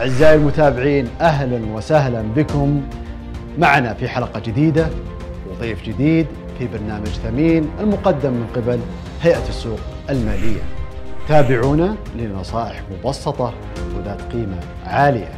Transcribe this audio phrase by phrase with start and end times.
[0.00, 2.82] أعزائي المتابعين أهلا وسهلا بكم
[3.58, 4.88] معنا في حلقة جديدة
[5.50, 6.26] وضيف جديد
[6.58, 8.80] في برنامج ثمين المقدم من قبل
[9.22, 9.78] هيئة السوق
[10.10, 10.60] المالية.
[11.28, 13.54] تابعونا لنصائح مبسطة
[13.96, 15.32] وذات قيمة عالية.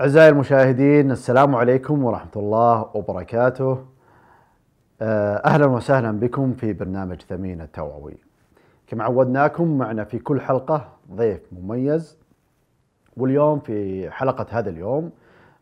[0.00, 3.84] أعزائي المشاهدين السلام عليكم ورحمة الله وبركاته.
[5.02, 8.16] آه، أهلا وسهلا بكم في برنامج ثمين التوعوي.
[8.86, 12.18] كما عودناكم معنا في كل حلقة ضيف مميز.
[13.16, 15.10] واليوم في حلقة هذا اليوم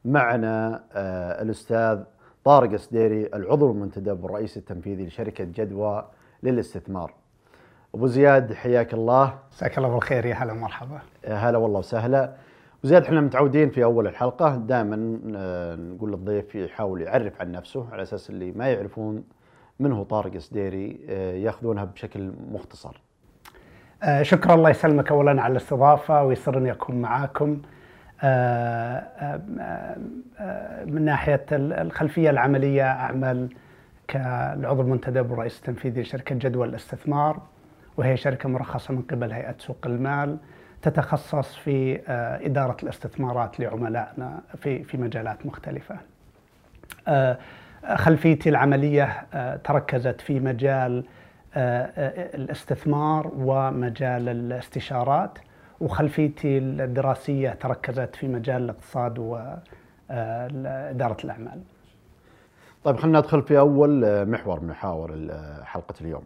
[0.05, 2.03] معنا آه، الأستاذ
[2.45, 6.05] طارق السديري العضو المنتدب والرئيس التنفيذي لشركة جدوى
[6.43, 7.15] للاستثمار.
[7.95, 9.35] أبو زياد حياك الله.
[9.53, 10.99] مساك الله بالخير يا هلا ومرحبا.
[11.27, 12.33] هلا والله وسهلا.
[12.85, 14.97] وزياد إحنا متعودين في أول الحلقة دائما
[15.77, 19.25] نقول للضيف يحاول يعرف عن نفسه على أساس اللي ما يعرفون
[19.81, 23.01] من هو طارق السديري آه، يأخذونها بشكل مختصر.
[24.03, 27.63] آه، شكرا الله يسلمك اولا على الاستضافة ويسرني اكون معاكم.
[28.23, 29.41] آه،
[30.87, 33.49] من ناحية الخلفية العملية أعمل
[34.09, 37.43] كالعضو المنتدب والرئيس التنفيذي لشركة جدول الاستثمار
[37.97, 40.39] وهي شركة مرخصة من قبل هيئة سوق المال.
[40.85, 45.97] تتخصص في آه، إدارة الاستثمارات لعملائنا في في مجالات مختلفة.
[47.09, 47.39] آه،
[47.95, 51.05] خلفيتي العملية آه، تركزت في مجال
[51.57, 55.39] الاستثمار ومجال الاستشارات
[55.81, 61.61] وخلفيتي الدراسية تركزت في مجال الاقتصاد وإدارة الأعمال.
[62.85, 65.31] طيب خلينا ندخل في أول محور من محاور
[65.65, 66.25] حلقة اليوم.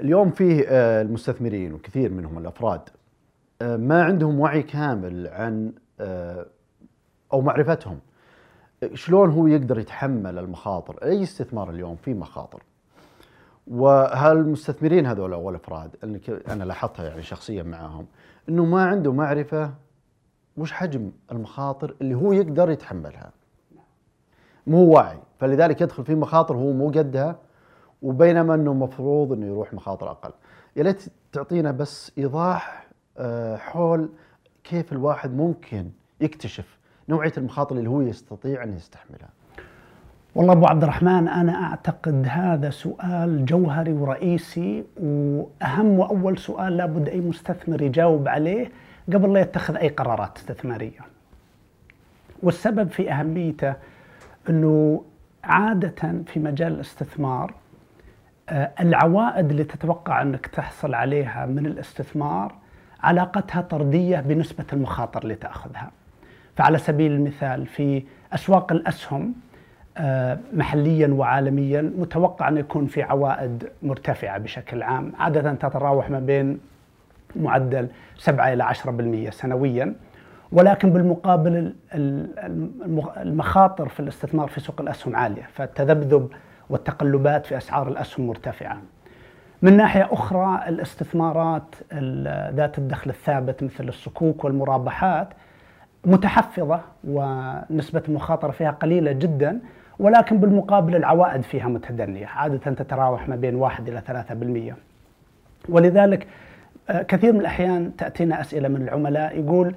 [0.00, 2.95] اليوم فيه المستثمرين وكثير منهم الأفراد آه،
[3.62, 6.46] ما عندهم وعي كامل عن آه،
[7.32, 7.98] أو معرفتهم.
[8.94, 12.62] شلون هو يقدر يتحمل المخاطر؟ أي استثمار اليوم فيه مخاطر.
[13.66, 15.96] وهالمستثمرين هذول أو الافراد
[16.48, 18.06] أنا لاحظتها يعني شخصيا معاهم
[18.48, 19.74] إنه ما عنده معرفة
[20.56, 23.30] وش حجم المخاطر اللي هو يقدر يتحملها.
[24.66, 27.36] مو واعي فلذلك يدخل في مخاطر هو مو قدها
[28.02, 30.32] وبينما إنه المفروض إنه يروح مخاطر أقل.
[30.76, 32.85] يا ليت تعطينا بس إيضاح
[33.58, 34.08] حول
[34.64, 35.90] كيف الواحد ممكن
[36.20, 36.78] يكتشف
[37.08, 39.28] نوعية المخاطر اللي هو يستطيع أن يستحملها.
[40.34, 47.20] والله أبو عبد الرحمن أنا أعتقد هذا سؤال جوهري ورئيسي وأهم وأول سؤال لابد أي
[47.20, 48.70] مستثمر يجاوب عليه
[49.12, 51.00] قبل لا يتخذ أي قرارات استثمارية.
[52.42, 53.74] والسبب في أهميته
[54.48, 55.04] أنه
[55.44, 57.54] عادة في مجال الاستثمار
[58.48, 62.54] آه، العوائد اللي تتوقع أنك تحصل عليها من الاستثمار
[63.02, 65.90] علاقتها طردية بنسبة المخاطر اللي تأخذها.
[66.56, 68.02] فعلى سبيل المثال في
[68.32, 69.34] أسواق الأسهم
[69.98, 76.60] آه، محليا وعالميا متوقع أن يكون في عوائد مرتفعة بشكل عام، عادة تتراوح ما بين
[77.36, 79.94] معدل 7 إلى 10% سنويا.
[80.52, 81.74] ولكن بالمقابل
[83.16, 86.28] المخاطر في الاستثمار في سوق الأسهم عالية، فالتذبذب
[86.70, 88.82] والتقلبات في أسعار الأسهم مرتفعة.
[89.62, 91.74] من ناحية أخرى الاستثمارات
[92.54, 95.28] ذات الدخل الثابت مثل الصكوك والمرابحات
[96.04, 99.60] متحفظة ونسبة المخاطرة فيها قليلة جدا
[99.98, 104.02] ولكن بالمقابل العوائد فيها متدنية عادة تتراوح ما بين 1 إلى
[104.70, 104.74] 3%
[105.68, 106.26] ولذلك
[106.90, 109.74] آه، كثير من الأحيان تأتينا أسئلة من العملاء يقول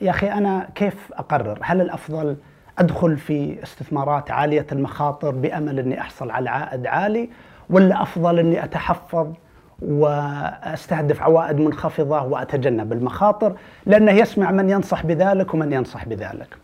[0.00, 2.36] يا أخي أنا كيف أقرر؟ هل الأفضل
[2.78, 7.28] أدخل في استثمارات عالية المخاطر بأمل أني أحصل على عائد عالي
[7.70, 9.32] ولا أفضل إني أتحفظ
[9.82, 13.56] وأستهدف عوائد منخفضة وأتجنب المخاطر
[13.86, 16.56] لأنه يسمع من ينصح بذلك ومن ينصح بذلك.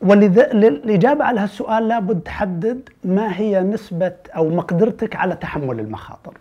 [0.00, 6.32] وللإجابة على هالسؤال لابد تحدد ما هي نسبة أو مقدرتك على تحمل المخاطر.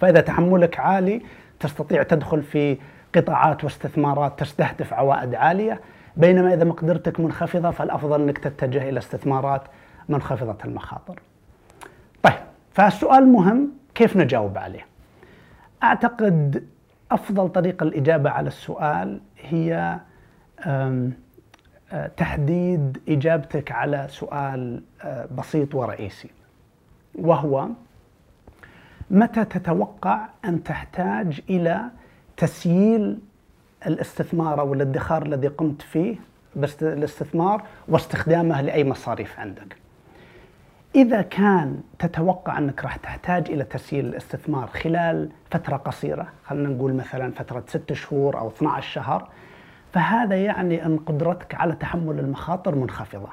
[0.00, 1.22] فإذا تحملك عالي
[1.60, 2.78] تستطيع تدخل في
[3.14, 5.80] قطاعات واستثمارات تستهدف عوائد عالية.
[6.16, 9.62] بينما إذا مقدرتك منخفضة فالأفضل أنك تتجه إلى استثمارات
[10.08, 11.20] منخفضة المخاطر.
[12.72, 14.86] فالسؤال مهم كيف نجاوب عليه
[15.82, 16.64] أعتقد
[17.10, 20.00] أفضل طريقة الإجابة على السؤال هي
[20.66, 21.10] آه،
[22.16, 26.30] تحديد إجابتك على سؤال آه، بسيط ورئيسي
[27.14, 27.68] وهو
[29.10, 31.84] متى تتوقع أن تحتاج إلى
[32.36, 33.18] تسييل
[33.86, 36.16] الاستثمار أو الادخار الذي قمت فيه
[36.56, 39.76] بس الاستثمار واستخدامه لأي مصاريف عندك.
[40.94, 47.32] إذا كان تتوقع أنك راح تحتاج إلى تسييل الاستثمار خلال فترة قصيرة خلينا نقول مثلا
[47.32, 49.28] فترة ست شهور أو 12 شهر
[49.92, 53.28] فهذا يعني أن قدرتك على تحمل المخاطر منخفضة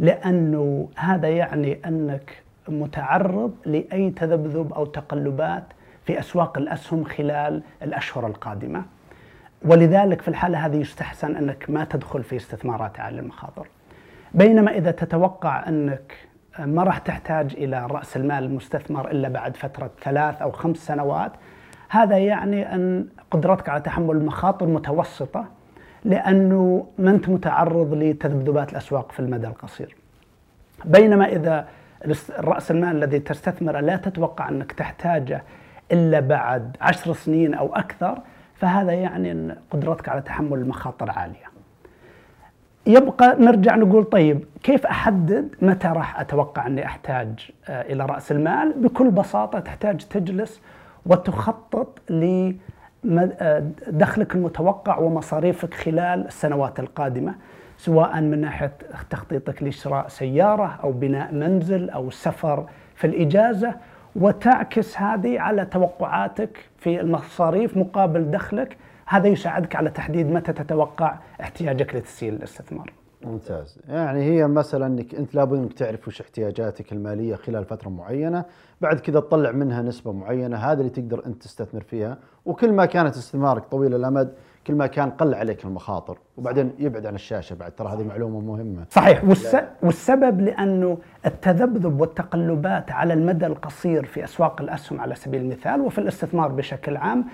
[0.00, 5.64] لأنه هذا يعني أنك متعرض لأي تذبذب أو تقلبات
[6.06, 8.84] في أسواق الأسهم خلال الأشهر القادمة.
[9.64, 13.66] ولذلك في الحالة هذه يستحسن أنك ما تدخل في استثمارات عاليه المخاطر.
[14.34, 16.14] بينما إذا تتوقع أنك
[16.58, 21.32] ما راح تحتاج إلى رأس المال المستثمر إلا بعد فترة ثلاث أو خمس سنوات
[21.88, 25.44] هذا يعني أن قدرتك على تحمل المخاطر متوسطة
[26.04, 29.96] لأنه ما أنت متعرض لتذبذبات الأسواق في المدى القصير.
[30.84, 31.68] بينما إذا
[32.38, 35.42] رأس المال الذي تستثمره لا تتوقع أنك تحتاجه
[35.92, 38.18] إلا بعد عشر سنين أو أكثر
[38.54, 41.53] فهذا يعني أن قدرتك على تحمل المخاطر عالية.
[42.86, 48.72] يبقى نرجع نقول طيب كيف أحدد متى راح أتوقع أني أحتاج آه، إلى رأس المال؟
[48.76, 50.60] بكل بساطة تحتاج تجلس
[51.06, 51.98] وتخطط
[53.04, 57.34] لدخلك المتوقع ومصاريفك خلال السنوات القادمة
[57.78, 58.72] سواء من ناحية
[59.10, 63.74] تخطيطك لشراء سيارة أو بناء منزل أو سفر في الإجازة
[64.16, 68.76] وتعكس هذه على توقعاتك في المصاريف مقابل دخلك
[69.06, 72.92] هذا يساعدك على تحديد متى تتوقع احتياجك لتسهيل الاستثمار.
[73.22, 78.44] ممتاز، يعني هي المسألة إنك أنت لابد إنك تعرف وش احتياجاتك المالية خلال فترة معينة،
[78.80, 83.16] بعد كذا تطلع منها نسبة معينة، هذا اللي تقدر أنت تستثمر فيها، وكل ما كانت
[83.16, 84.34] استثمارك طويل الأمد
[84.66, 87.72] كل ما كان قل عليك المخاطر وبعدين يبعد عن الشاشة بعد.
[87.72, 88.86] ترى هذه معلومة مهمة.
[88.90, 89.24] صحيح.
[89.24, 89.56] والس...
[89.82, 96.48] والسبب لأنه التذبذب والتقلبات على المدى القصير في أسواق الأسهم على سبيل المثال وفي الاستثمار
[96.48, 97.24] بشكل عام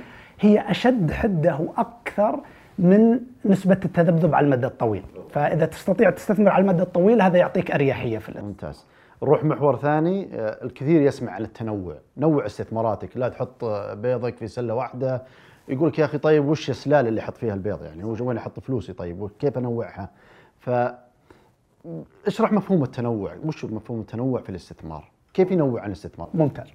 [0.40, 2.40] هي أشد حدة وأكثر
[2.78, 5.02] من نسبة التذبذب على المدى الطويل.
[5.30, 8.46] فإذا تستطيع تستثمر على المدى الطويل هذا يعطيك أريحية في الأسفل.
[8.46, 8.86] ممتاز.
[9.22, 10.28] نروح محور ثاني.
[10.32, 11.96] آه، الكثير يسمع عن التنوع.
[12.16, 13.16] نوع استثماراتك.
[13.16, 15.22] لا تحط بيضك في سلة واحدة.
[15.68, 18.92] يقول لك يا أخي طيب وش السلالة اللي أحط فيها البيض؟ يعني وين أحط فلوسي؟
[18.92, 20.08] طيب وكيف أنوعها؟
[20.58, 20.70] ف
[22.26, 23.34] اشرح مفهوم التنوع.
[23.44, 26.66] وش مفهوم التنوع في الاستثمار؟ كيف ينوع عن الاستثمار؟ ممتاز.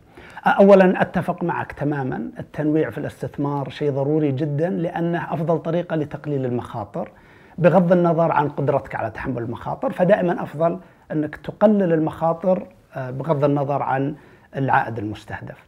[0.45, 2.29] اولا أتفق معك تماما.
[2.39, 7.11] التنويع في الاستثمار شيء ضروري جدا لأنه أفضل طريقة لتقليل المخاطر
[7.57, 9.91] بغض النظر عن قدرتك على تحمل المخاطر.
[9.91, 10.79] فدائما أفضل
[11.11, 14.15] أنك تقلل المخاطر آه، بغض النظر عن
[14.55, 15.65] العائد المستهدف.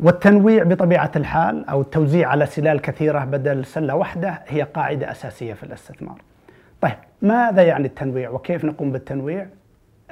[0.00, 5.62] والتنويع بطبيعة الحال أو التوزيع على سلال كثيرة بدل سلة واحدة هي قاعدة أساسية في
[5.62, 6.22] الاستثمار.
[6.80, 9.46] طيب ماذا يعني التنويع؟ وكيف نقوم بالتنويع؟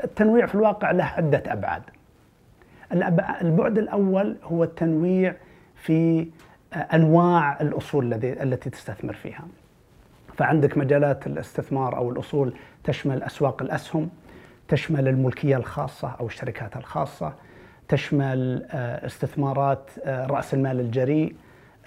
[0.05, 1.82] التنويع في الواقع له عدة أبعاد.
[3.43, 5.35] البعد الأول هو التنويع
[5.76, 6.29] في
[6.75, 9.44] أنواع الأصول التي تستثمر فيها.
[10.37, 12.55] فعندك مجالات الاستثمار أو الأصول
[12.85, 14.08] تشمل أسواق الأسهم
[14.69, 17.32] تشمل الملكية الخاصة أو الشركات الخاصة
[17.88, 21.35] تشمل آه، استثمارات آه، رأس المال الجريء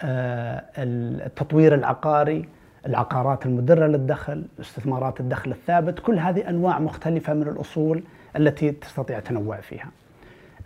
[0.02, 2.50] آه، التطوير العقاري
[2.88, 8.04] العقارات المدرة للدخل استثمارات الدخل الثابت كل هذه أنواع مختلفة من الأصول
[8.36, 9.88] التي تستطيع تنوع فيها.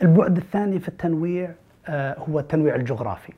[0.02, 1.52] البعد الثاني في التنويع
[1.90, 3.34] هو التنويع الجغرافي.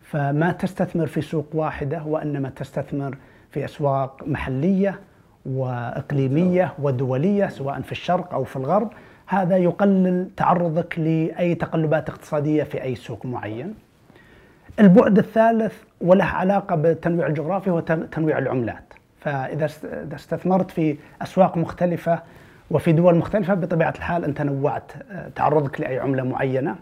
[0.00, 3.16] فما تستثمر في سوق واحدة وإنما تستثمر
[3.50, 5.00] في أسواق محلية
[5.46, 8.90] وإقليمية ودولية سواء في الشرق أو في الغرب.
[9.26, 13.74] هذا يقلل تعرضك لأي تقلبات اقتصادية في أي سوق معين.
[14.80, 18.84] البعد الثالث وله علاقة بالتنويع الجغرافي هو تنويع العملات.
[19.20, 19.68] فإذا
[20.14, 22.22] استثمرت في أسواق مختلفة
[22.70, 26.76] وفي دول مختلفة بطبيعة الحال أنت نوعت آه، تعرضك لأي عملة معينة.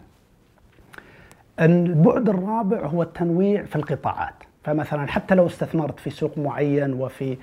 [1.61, 7.37] البعد الرابع هو التنويع في القطاعات، فمثلا حتى لو استثمرت في سوق معين وفي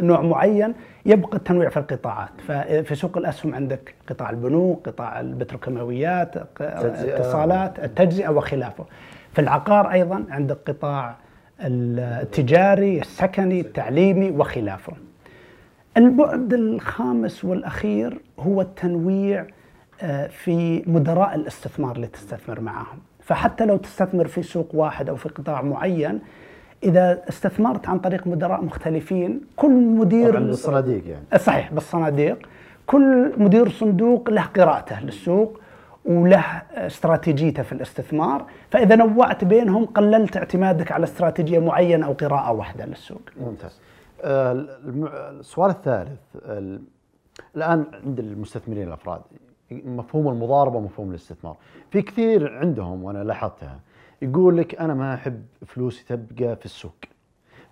[0.00, 0.74] نوع معين
[1.06, 2.30] يبقى التنويع في القطاعات.
[2.46, 8.84] ففي سوق الأسهم عندك قطاع البنوك قطاع البتروكيماويات الاتصالات التجزئة وخلافه.
[9.32, 11.16] في العقار أيضا عندك قطاع
[11.60, 14.92] التجاري السكني التعليمي وخلافه.
[15.96, 19.46] البعد الخامس والأخير هو التنويع
[20.02, 25.28] آه، في مدراء الاستثمار اللي تستثمر معهم فحتى لو تستثمر في سوق واحد أو في
[25.28, 26.18] قطاع معين
[26.82, 31.38] إذا استثمرت عن طريق مدراء مختلفين كل مدير بالصناديق يعني.
[31.38, 32.48] صحيح بالصناديق.
[32.86, 35.60] كل مدير صندوق له قراءته للسوق
[36.04, 38.46] وله استراتيجيته في الاستثمار.
[38.70, 43.20] فإذا نوعت بينهم قللت اعتمادك على استراتيجية معينة أو قراءة واحدة للسوق.
[43.40, 43.80] ممتاز.
[45.40, 46.20] السؤال الثالث
[47.56, 49.20] الآن عند المستثمرين الأفراد
[49.70, 51.56] مفهوم المضاربة ومفهوم الاستثمار.
[51.90, 53.80] في كثير عندهم وأنا لاحظتها
[54.22, 56.94] يقول لك أنا ما أحب فلوسي تبقى في السوق.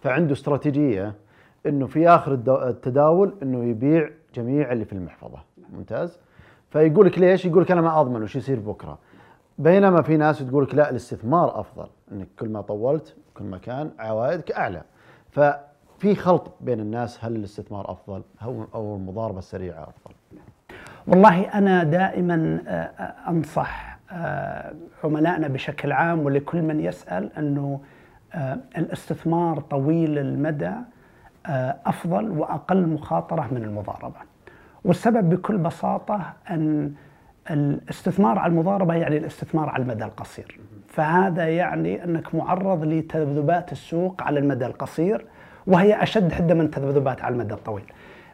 [0.01, 1.15] فعنده استراتيجية
[1.67, 5.39] إنه في آخر التداول إنه يبيع جميع اللي في المحفظة.
[5.73, 6.19] ممتاز؟
[6.71, 8.99] فيقول لك ليش؟ يقول لك أنا ما أضمن وش يصير بكرة.
[9.59, 11.89] بينما في ناس تقول لك لا الاستثمار أفضل.
[12.13, 14.83] إنك كل ما طولت كل ما كان عوائدك أعلى.
[15.31, 18.23] ففي خلط بين الناس هل الاستثمار أفضل
[18.75, 20.15] أو المضاربة السريعة أفضل؟
[21.07, 22.61] والله أنا دائما
[23.29, 23.90] أنصح
[25.05, 27.81] عملائنا بشكل عام ولكل من يسأل أنه
[28.79, 30.73] الاستثمار طويل المدى
[31.87, 34.17] أفضل وأقل مخاطرة من المضاربة.
[34.85, 36.93] والسبب بكل بساطة أن
[37.51, 40.61] الاستثمار على المضاربة يعني الاستثمار على المدى القصير.
[40.89, 45.27] فهذا يعني أنك معرض لتذبذبات السوق على المدى القصير
[45.67, 47.85] وهي أشد حدة من التذبذبات على المدى الطويل.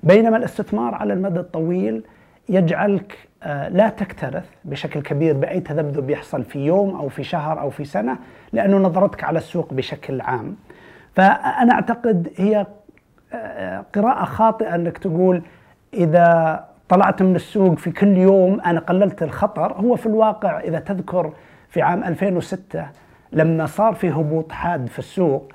[0.02, 2.04] بينما الاستثمار على المدى الطويل
[2.48, 7.70] يجعلك آه، لا تكترث بشكل كبير بأي تذبذب يحصل في يوم أو في شهر أو
[7.70, 8.18] في سنة
[8.52, 10.56] لأنه نظرتك على السوق بشكل عام.
[11.14, 12.66] فأنا أعتقد هي
[13.34, 15.42] آه، قراءة خاطئة إنك تقول
[15.94, 21.32] إذا طلعت من السوق في كل يوم أنا قللت الخطر، هو في الواقع إذا تذكر
[21.68, 22.86] في عام 2006
[23.32, 25.52] لما صار في هبوط حاد في السوق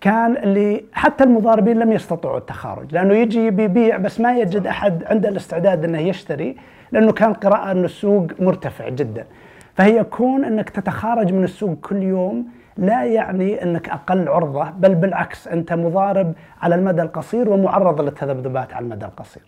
[0.00, 5.28] كان اللي حتى المضاربين لم يستطيعوا التخارج لأنه يجي بيبيع بس ما يجد أحد عنده
[5.28, 6.56] الاستعداد إنه يشتري
[6.92, 9.26] لأنه كان قراءة إن السوق مرتفع جدا.
[9.74, 15.48] فهي كون إنك تتخارج من السوق كل يوم لا يعني إنك أقل عرضة بل بالعكس
[15.48, 19.42] أنت مضارب على المدى القصير ومعرض للتذبذبات على المدى القصير.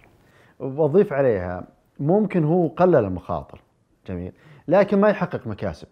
[0.61, 1.64] وأضيف عليها
[2.00, 3.61] ممكن هو قلل المخاطر
[4.07, 4.33] جميل
[4.69, 5.88] لكن ما يحقق مكاسب.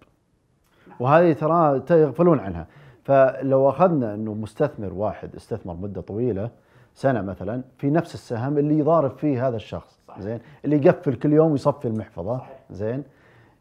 [1.01, 2.67] وهذه ترى يغفلون عنها.
[3.09, 6.51] فلو أخذنا إنه مستثمر واحد استثمر مدة طويلة
[6.95, 10.01] سنة مثلا في نفس السهم اللي يضارب فيه هذا الشخص.
[10.09, 10.21] صحيح.
[10.21, 12.39] زين؟ اللي يقفل كل يوم ويصفي المحفظة.
[12.39, 12.61] صحيح.
[12.71, 13.03] زين؟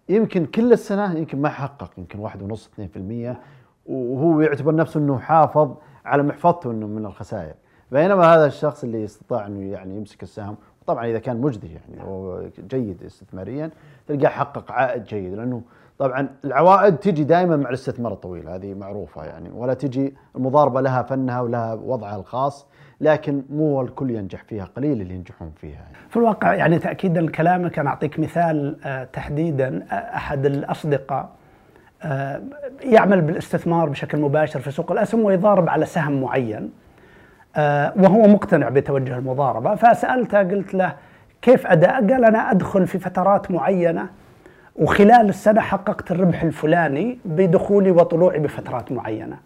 [0.10, 3.38] يمكن كل السنة يمكن ما حقق يمكن واحد ونص 2%
[3.86, 5.76] وهو يعتبر نفسه إنه حافظ
[6.06, 7.54] على محفظته إنه من الخسائر.
[7.92, 13.04] بينما هذا الشخص اللي استطاع إنه يعني يمسك السهم طبعا إذا كان مجدي يعني وجيد
[13.04, 13.72] استثماريا
[14.08, 15.34] تلقاه حقق عائد جيد.
[15.34, 15.62] لأنه
[16.00, 21.42] طبعا العوائد تجي دائما مع الاستثمار الطويل هذه معروفة يعني ولا تجي المضاربة لها فنها
[21.42, 22.68] ولها وضعها الخاص
[23.02, 26.10] لكن مو الكل ينجح فيها قليل اللي ينجحون فيها يعني.
[26.10, 31.30] في الواقع يعني تاكيدا لكلامك أنا أعطيك مثال آه، تحديدا آه، أحد الأصدقاء
[32.04, 32.42] آه،
[32.82, 36.72] يعمل بالاستثمار بشكل مباشر في سوق الأسهم ويضارب على سهم معين
[37.96, 40.94] وهو مقتنع بتوجه المضاربة فسألته قلت له
[41.42, 44.10] كيف اداء؟ قال أنا أدخل في فترات معينة
[44.78, 49.38] وخلال السنة حققت الربح الفلاني بدخولي وطلوعي بفترات معينة.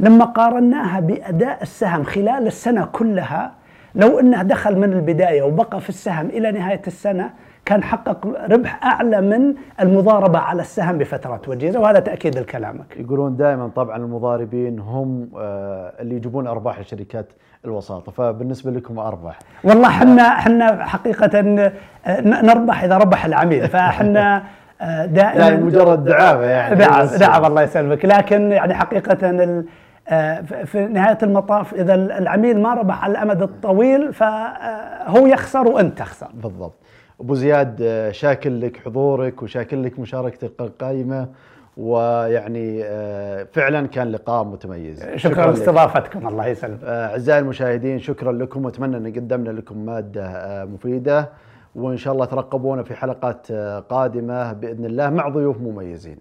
[0.00, 3.52] لما قارناها بأداء السهم خلال السنة كلها
[3.94, 7.30] لو أنه دخل من البداية وبقى في السهم إلى نهاية السنة
[7.66, 12.96] كان حقق ربح أعلى من المضاربة على السهم بفترات وجيزة وهذا تأكيد لكلامك.
[12.96, 17.26] يقولون دائما طبعا المضاربين هم آه، اللي يجيبون أرباح لشركات
[17.64, 24.42] الوساطة فبالنسبة لكم اربح والله إحنا إحنا حقيقة آه، نربح إذا ربح العميل فاحنا
[24.80, 26.74] آه، دائما يعني مجرد دعابه يعني.
[26.78, 28.04] نعم نعم الله يسلمك.
[28.04, 29.64] لكن يعني حقيقة
[30.08, 36.28] آه، في نهاية المطاف إذا العميل ما ربح على الأمد الطويل فهو يخسر وأنت تخسر.
[36.34, 36.74] بالضبط.
[37.20, 41.28] أبو زياد شاكر لك حضورك وشاكر لك مشاركتك القائمة
[41.76, 45.00] ويعني آه، فعلا كان لقاء متميز.
[45.00, 46.78] شكرا, شكرا لاستضافتكم الله يسلمك.
[46.84, 48.64] آه، أعزائي المشاهدين شكرا لكم.
[48.64, 51.28] واتمنى أن قدمنا لكم مادة آه، مفيدة
[51.74, 53.52] وإن شاء الله ترقبونا في حلقات
[53.88, 56.18] قادمة بإذن الله مع ضيوف مميزين.